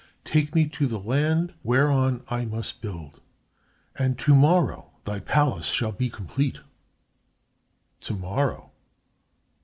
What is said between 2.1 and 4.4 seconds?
I must build, and to